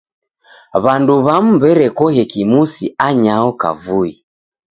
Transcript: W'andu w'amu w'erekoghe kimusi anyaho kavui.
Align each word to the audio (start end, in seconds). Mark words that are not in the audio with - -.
W'andu 0.83 1.13
w'amu 1.25 1.51
w'erekoghe 1.61 2.23
kimusi 2.31 2.85
anyaho 3.07 3.49
kavui. 3.61 4.13